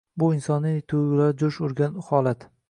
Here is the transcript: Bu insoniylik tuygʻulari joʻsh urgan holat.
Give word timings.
Bu 0.21 0.29
insoniylik 0.35 0.87
tuygʻulari 0.93 1.37
joʻsh 1.45 1.61
urgan 1.69 2.01
holat. 2.09 2.51